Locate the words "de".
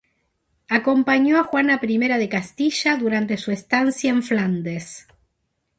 1.99-2.27